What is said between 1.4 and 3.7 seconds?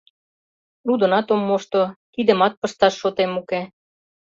мошто, кидымат пышташ шотем уке.